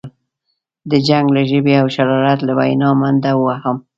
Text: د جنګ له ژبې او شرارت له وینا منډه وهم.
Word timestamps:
د 0.91 0.93
جنګ 1.07 1.25
له 1.35 1.41
ژبې 1.49 1.73
او 1.81 1.87
شرارت 1.95 2.39
له 2.47 2.53
وینا 2.59 2.89
منډه 2.99 3.31
وهم. 3.35 3.77